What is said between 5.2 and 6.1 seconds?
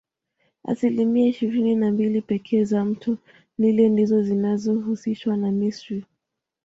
na misri